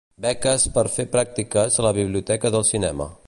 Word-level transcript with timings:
Beques 0.25 0.63
per 0.77 0.83
fer 0.95 1.05
pràctiques 1.17 1.79
a 1.83 1.87
la 1.89 1.93
Biblioteca 2.01 2.55
del 2.57 2.67
Cinema. 2.73 3.15